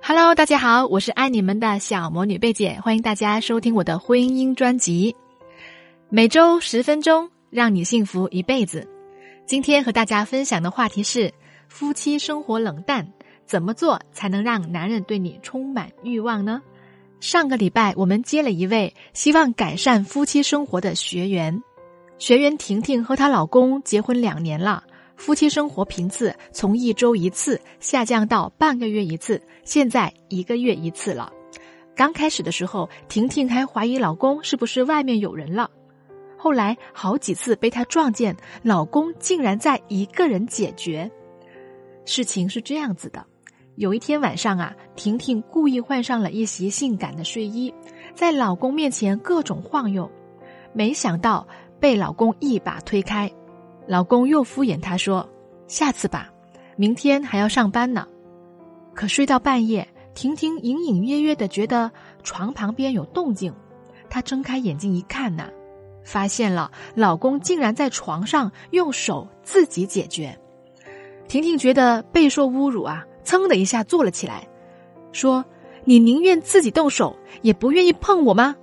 [0.00, 5.14] Hello，大家好，我是爱你们的小魔女贝姐，欢迎大家收听我的婚姻专辑，
[6.08, 8.88] 每周十分钟，让你幸福一辈子。
[9.46, 11.32] 今天和大家分享的话题是
[11.68, 13.06] 夫妻生活冷淡，
[13.44, 16.62] 怎么做才能让男人对你充满欲望呢？
[17.20, 21.62] 上个礼拜我们接了一位希望改善夫妻生活的学员，
[22.18, 24.84] 学员婷婷和她老公结婚两年了。
[25.18, 31.30] 夫妻生活频次从一周一次下降到半个月一次，现在一个月一次了。
[31.94, 35.68] 刚开始的时候，婷婷还怀疑老公是不是外面有人了。
[36.36, 41.10] 后来好几次被她撞见，老公竟然在一个人解决。
[42.04, 43.26] 事情是这样子的：
[43.74, 47.74] 有一天晚上啊，婷婷故意换上了一袭性感的睡衣，
[48.14, 50.08] 在老公面前各种晃悠，
[50.72, 51.46] 没想到
[51.80, 53.28] 被老公一把推开。
[53.88, 55.26] 老公又敷衍她说
[55.66, 56.30] ：“下次吧，
[56.76, 58.06] 明天还要上班呢。”
[58.94, 61.90] 可睡到半夜，婷婷隐隐约约的觉得
[62.22, 63.52] 床旁边有动静。
[64.10, 65.48] 她睁开眼睛一看呐，
[66.04, 70.38] 发现了老公竟然在床上用手自己解决。
[71.26, 74.46] 婷婷觉得备受侮辱啊，噌的一下坐了起来，
[75.12, 75.44] 说
[75.84, 78.54] ：“你宁愿自己动手，也不愿意碰我吗？”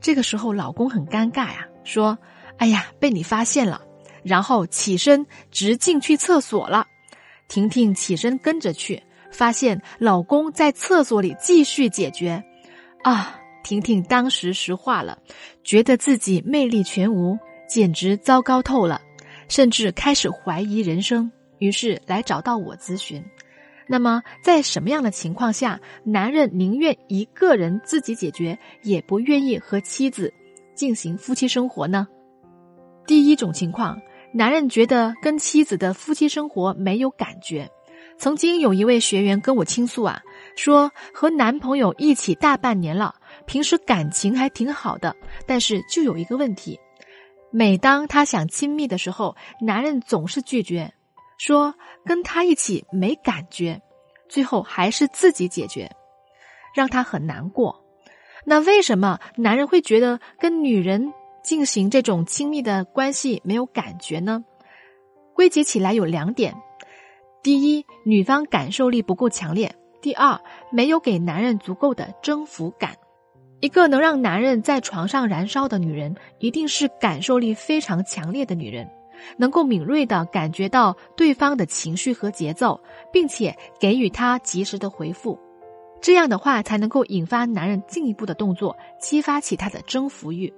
[0.00, 2.16] 这个时候，老公很尴尬呀，说
[2.58, 3.80] ：“哎呀，被你发现了。”
[4.24, 6.86] 然后起身直进去厕所了，
[7.46, 12.42] 婷婷起身跟着去，发现老公在厕所里继续解决，
[13.02, 13.40] 啊！
[13.62, 15.18] 婷婷当时石化了，
[15.62, 19.00] 觉得自己魅力全无，简直糟糕透了，
[19.48, 23.24] 甚至开始怀疑人生，于是来找到我咨询。
[23.86, 30.30] 那么，在什么样的情况下，男人宁愿一个人自己解决，也不愿意和妻子
[30.74, 32.06] 进行夫妻生活呢？
[33.06, 33.98] 第一种情况。
[34.36, 37.70] 男人觉得跟妻子的夫妻生活没有感觉。
[38.18, 40.20] 曾经有一位学员跟我倾诉啊，
[40.56, 43.14] 说和男朋友一起大半年了，
[43.46, 45.14] 平时感情还挺好的，
[45.46, 46.80] 但是就有一个问题，
[47.52, 50.92] 每当他想亲密的时候，男人总是拒绝，
[51.38, 51.72] 说
[52.04, 53.80] 跟他一起没感觉，
[54.28, 55.88] 最后还是自己解决，
[56.74, 57.84] 让他很难过。
[58.44, 61.12] 那为什么男人会觉得跟女人？
[61.44, 64.42] 进行这种亲密的关系没有感觉呢？
[65.34, 66.54] 归结起来有两点：
[67.42, 69.68] 第一，女方感受力不够强烈；
[70.00, 70.40] 第二，
[70.72, 72.96] 没有给男人足够的征服感。
[73.60, 78.90] 一个能让男人在床上燃烧的女人，一定是感受力非常强烈的女人，
[79.36, 82.80] 能够敏锐的感觉到对方的情绪和节奏，
[83.12, 85.38] 并且给予他及时的回复。
[86.00, 90.52] 这样的话，才能够引发男人进一步的动作，激发起他的征服欲。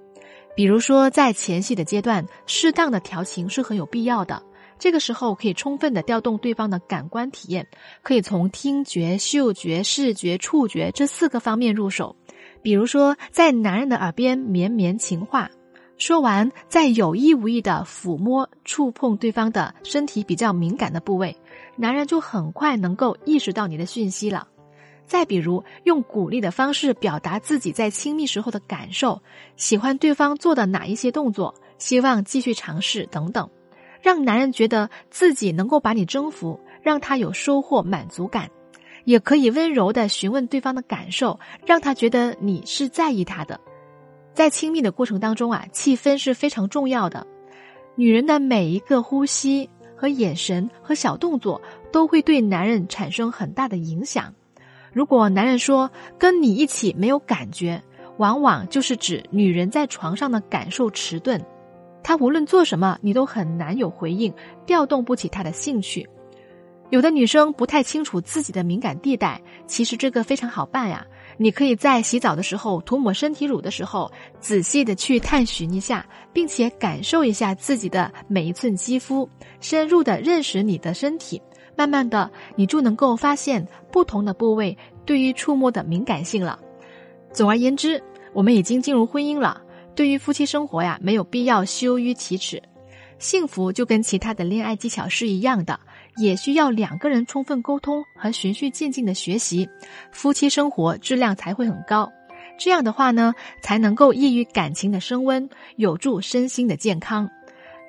[0.57, 4.41] 比如说，在前戏的阶段，适当的调情是很有必要的。
[4.79, 7.67] 这个时候可以充分的调动对方的感官体验，
[8.01, 12.15] 可以从听觉、嗅觉、视觉、触觉这四个方面入手。
[12.63, 15.51] 比如说，在男人的耳边绵绵情话，
[15.99, 21.37] 说完再有意无意的抚摸、触碰对方的身体比较敏感的部位，
[21.75, 24.47] 男人就很快能够意识到你的讯息了。
[25.07, 29.19] 再比如，用鼓励的方式表达自己在亲密时候的感受，
[29.55, 33.49] 喜欢对方做的哪一些动作，希望继续尝试等等，
[34.01, 38.49] 让男人觉得自己能够把你征服，让他有收获满足感。
[39.05, 43.57] 也可以温柔的询问对方的感受，让他觉得你是在意他的。
[44.33, 47.25] 在亲密的过程当中啊，气氛是非常重要的。
[47.95, 54.33] 女人的每一个呼吸和眼神和小动作，都会对男人产生很大的影响。
[54.93, 57.81] 如果男人说跟你一起没有感觉，
[58.17, 61.39] 往往就是指女人在床上的感受迟钝，
[62.03, 64.33] 他无论做什么，你都很难有回应，
[64.65, 66.07] 调动不起他的兴趣。
[66.89, 71.05] 有的女生不太清楚自己的敏感地带，其实这个非常好办呀。
[71.39, 74.09] 你可以在洗澡的时候、涂抹身体乳的时候，
[74.39, 81.41] 仔细的去探寻一下，并且感受一下自己的每一寸肌肤，深入的认识你的身体。
[81.77, 84.75] 慢慢的，你就能够发现不同的部位
[85.05, 86.59] 对于触摸的敏感性了。
[87.31, 88.01] 总而言之，
[88.33, 89.61] 我们已经进入婚姻了，
[89.93, 92.61] 对于夫妻生活呀，没有必要羞于启齿。
[93.19, 95.79] 幸福就跟其他的恋爱技巧是一样的，
[96.17, 99.69] 也需要两个人充分沟通和循序渐进的学习，
[100.11, 102.11] 夫妻生活质量才会很高。
[102.59, 107.29] 这样的话呢，才能够易于感情的升温，有助身心的健康。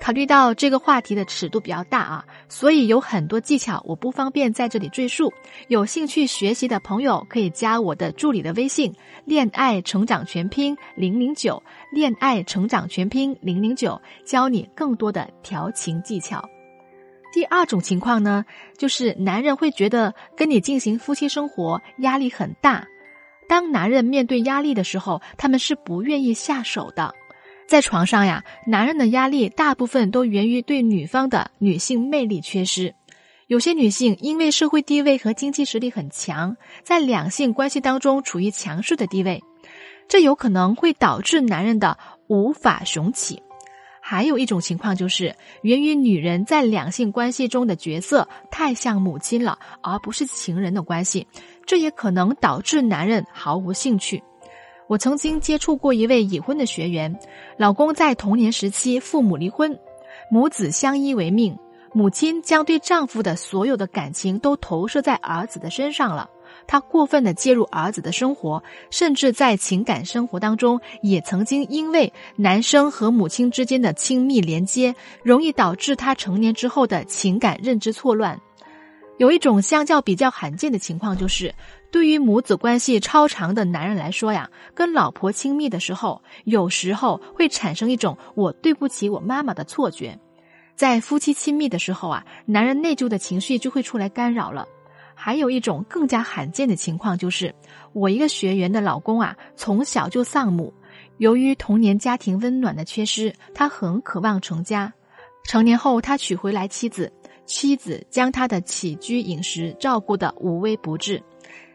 [0.01, 5.33] 考虑到这个话题的尺度比较大啊，所以有很多技巧我不方便在这里赘述。
[5.67, 8.95] 有兴趣学习的朋友可以加我的助理的微信
[9.27, 11.63] “恋爱成长全拼零零九”，
[11.93, 16.49] 恋爱成长全拼零零九，教你更多的调情技巧。
[17.33, 18.45] 第二种情况呢，
[18.79, 22.87] 就是男人会觉得跟你进行夫妻生活压力很大。
[23.49, 27.15] 当男人面对压力的时候，他们是不愿意下手的。
[27.69, 32.95] 在床上呀，男人的压力大部分都源于对女方的女性魅力缺失。
[33.47, 39.45] 有些女性因为社会地位和经济实力很强，在两性关系当中处于强势的地位，
[40.09, 43.43] 这有可能会导致男人的无法雄起。
[44.01, 51.27] 还有一种情况就是源于女人在两性关系中的角色太像母亲了，而不是情人的关系，
[51.67, 54.23] 这也可能导致男人毫无兴趣。
[54.89, 57.15] 我曾经接触过一位已婚的学员，
[57.59, 59.79] 老公在童年时期父母离婚，
[60.31, 61.57] 母子相依为命，
[61.93, 66.31] 母亲将对丈夫的所有的感情都投射在儿子的身上了。
[66.67, 78.41] 她过分的介入儿子的生活，甚至在情感生活当中，也曾经因为男生和母亲之间的亲密连接，容易导致他成年之后的情感认知错乱。
[79.19, 81.55] 有一种相较比较罕见的情况，就是
[81.91, 90.19] 对于母子关系超长的男人来说呀，跟老婆亲密的时候，有时候会产生一种我对不起我妈妈的错觉。
[90.77, 94.67] 在夫妻亲密的时候啊，男人内疚的情绪就会出来干扰了。
[95.17, 97.53] 还有一种更加罕见的情况，就是
[97.93, 100.73] 我一个学员的老公啊，从小就丧母，
[101.17, 104.93] 由于童年家庭温暖的缺失，他很渴望成家。
[105.43, 107.13] 成年后，他娶回来妻子，
[107.49, 111.23] 妻子将他的起居饮食照顾得无微不至，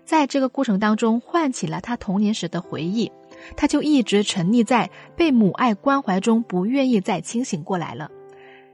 [0.06, 3.12] 在这个过程当中，唤起了他童年时的回忆，
[3.58, 8.12] 他就一直沉溺在被母爱关怀中，不愿意再清醒过来了。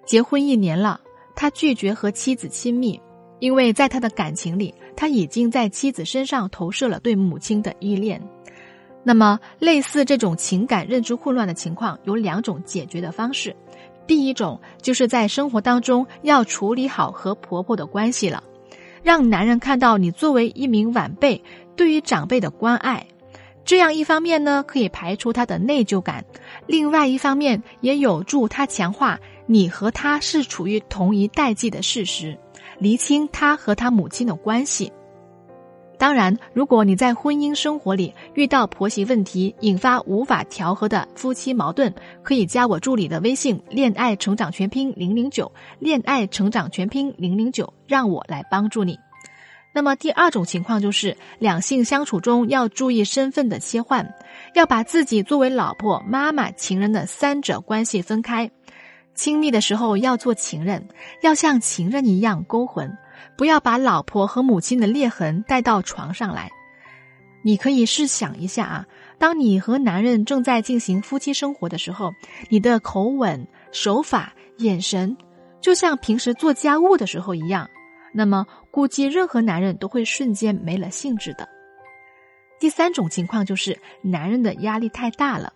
[0.05, 0.99] 结婚一年了，
[1.35, 3.01] 他拒绝和妻子亲密。
[3.39, 8.21] 因为在他的感情里，他已经在妻子身上投射了对母亲的依恋。
[9.01, 13.55] 那么，类似这种情感认知混乱的情况，有两种解决的方式。
[14.09, 18.43] 第一种就是在生活当中要处理好和婆婆的关系了，
[19.03, 21.39] 让男人看到你作为一名晚辈
[21.75, 23.05] 对于长辈的关爱。
[23.63, 26.23] 这样一方面呢，可以排除他的内疚感；
[26.65, 32.35] 另外一方面，也有助他强化你和他是处于同一代际的事实。
[32.79, 34.91] 厘清他和他母亲的关系。
[35.99, 41.93] 当然，如果你在婚姻生活里遇到婆媳问题，引发无法调和的夫妻矛盾，
[42.23, 48.97] 可以加我助理的微信“恋爱成长全拼零零九”，恋爱成长全拼零零九，让我来帮助你。
[49.75, 54.15] 那么第二种情况就是两性相处中要注意身份的切换，
[54.55, 58.49] 要把自己作为老婆、妈妈、情人的三者关系分开。
[59.15, 60.87] 亲密的时候要做情人，
[61.21, 62.97] 要像情人一样勾魂，
[63.37, 66.49] 不要把老婆和母亲的裂痕带到床上来。
[67.41, 68.85] 你可以试想一下啊，
[69.17, 72.11] 当你和男人正在进行夫妻生活的时候，
[72.49, 75.15] 你的口吻、手法、眼神，
[75.61, 77.69] 就像平时做家务的时候一样，
[78.13, 81.47] 那么估计任何男人都会瞬间没了兴致的。
[82.59, 85.53] 第三种情况就是男人的压力太大了，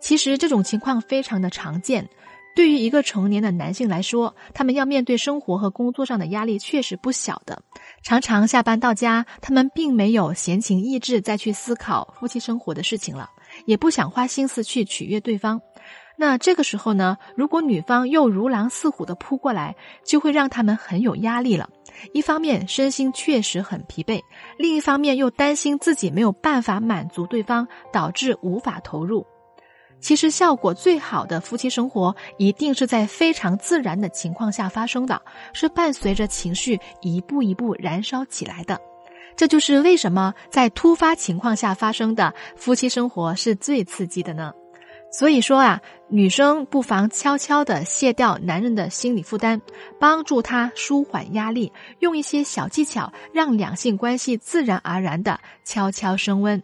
[0.00, 2.08] 其实这种情况非常的常见。
[2.54, 7.60] 对于一个成年的男性来说，他们要面对生活和工作上的压力确实不小的。
[8.02, 13.28] 常常下班到家，他们并没有闲情逸致再去思考夫妻生活的事情了，
[13.66, 15.60] 也不想花心思去取悦对方。
[16.16, 19.74] 那这个时候呢，如果女方又如狼似虎的扑过来，
[20.04, 21.68] 就会让他们很有压力了。
[22.12, 24.20] 一方面身心确实很疲惫，
[24.56, 29.26] 另一方面又担心自己没有办法满足对方，导致无法投入。
[30.04, 35.18] 其实效果最好的夫妻生活，一定是在非常自然的情况下发生的，
[35.54, 38.78] 是伴随着情绪一步一步燃烧起来的。
[39.34, 44.52] 这就是为什么在突发情况下发生的夫妻生活是最刺激的呢？
[45.10, 49.58] 所以说啊，女生不妨悄悄的卸掉男人的心理负担，
[49.98, 56.62] 帮助他舒缓压力，用一些小技巧，让两性关系自然而然的悄悄升温。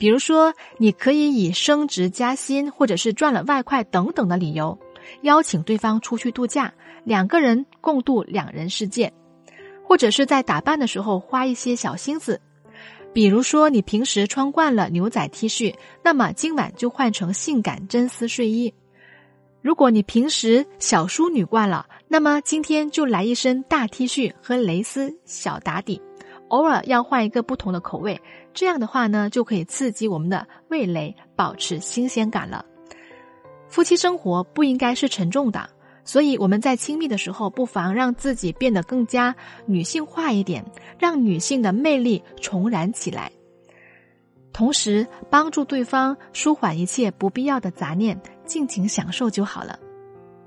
[0.00, 4.78] 比如说，你可以以升职加薪，或者是赚了外快等等的理由，
[5.20, 6.72] 邀请对方出去度假，
[7.04, 9.10] 两个人共度两人世界；
[9.84, 12.40] 或者是在打扮的时候花一些小心思，
[13.12, 18.72] 比如说你平时穿惯了牛仔 T 恤，那么今晚就换成性感真丝睡衣；
[19.60, 26.00] 如果你平时小淑女惯了，那么今天就来一身大 T 恤和蕾丝小打底。
[26.50, 28.20] 偶尔要换一个不同的口味，
[28.54, 32.64] 这样的话呢，就可以刺激我们的味蕾，保持新鲜感了。
[33.68, 35.70] 夫妻生活不应该是沉重的，
[36.04, 40.64] 所以我们在亲密的时候，不妨让自己变得更加女性化一点，
[40.98, 43.30] 让女性的魅力重燃起来，
[44.52, 49.78] 同时帮助对方舒缓一切不必要的杂念，尽情享受就好了。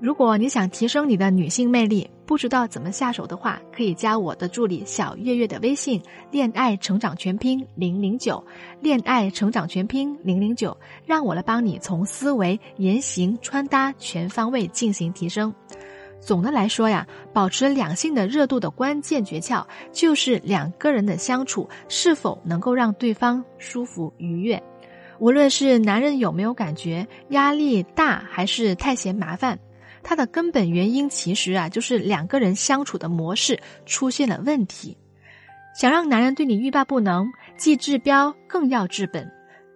[0.00, 6.00] 如果你想提升你的女性魅力，不知道怎么下手的话，可以加我的助理小月月的微信
[6.32, 8.42] “恋爱成长全拼零零九”，
[8.80, 15.54] 恋爱成长全拼零零九，让我来帮你从思维、言行、穿搭全方位进行提升。
[16.20, 19.62] 总的来说呀，保持两性的热度的关键诀窍，
[19.92, 24.62] 就是两个人的相处是否能够让对方舒服愉悦。
[25.18, 29.58] 无论是男人有没有感觉压力大，还是太嫌麻烦。
[30.04, 34.96] 它的根本原因其实啊，就是两个人相处的模式出现了问题。
[35.74, 39.28] 想让男人对你欲罢不能，既治标更要治本。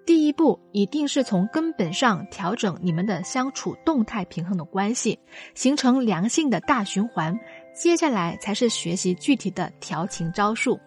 [0.06, 5.18] 第一步一定是从根本上调整你们的相处动态平衡的关系，
[5.54, 7.36] 形成良性的大循环。
[7.74, 10.78] 接下来才是学习具体的调情招数。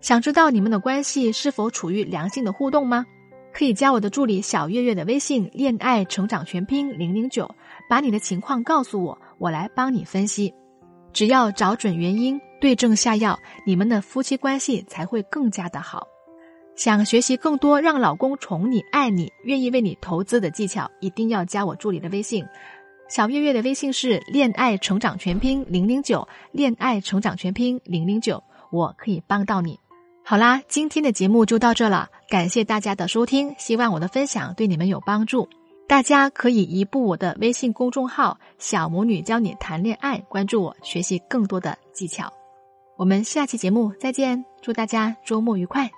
[0.00, 3.04] 想知道你们的关系是否处于良性的互动吗？
[3.52, 7.52] 可以加我的助理小月月的微信“恋爱成长全拼零零九”。
[7.88, 10.54] 把你的情况告诉我，我来帮你分析。
[11.12, 16.06] 只要找准原因，对症下药，你们的夫妻关系才会更加的好。
[16.76, 22.44] 想学习更多让老公宠你、爱你、愿意为你投资的技巧，一定要加我助理的微信。
[23.08, 29.80] 小月月的微信是“恋爱成长全拼零零九”，恋爱成长全拼零零九，我可以帮到你。
[30.22, 35.48] 好啦，今天的节目就到这了，感谢大家的收听，希望我的分享对你们有帮助。
[35.88, 42.30] 大家可以移步我的微信公众号“小魔女教你谈恋爱”，关注我，学习更多的技巧。
[42.98, 45.90] 我们下期节目再见，祝大家周末愉快。